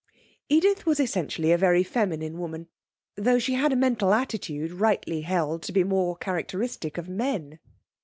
[0.49, 2.69] Edith was essentially a very feminine woman
[3.15, 7.59] though she had a mental attitude rightly held to be more characteristic of men.